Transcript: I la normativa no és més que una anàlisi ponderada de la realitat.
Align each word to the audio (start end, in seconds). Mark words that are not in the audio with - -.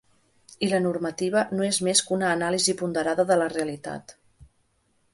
I 0.67 0.69
la 0.71 0.79
normativa 0.85 1.43
no 1.59 1.69
és 1.69 1.79
més 1.89 2.03
que 2.07 2.17
una 2.19 2.31
anàlisi 2.39 2.77
ponderada 2.83 3.29
de 3.33 3.41
la 3.45 3.53
realitat. 3.57 4.21